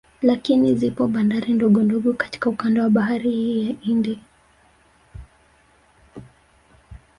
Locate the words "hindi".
3.79-4.19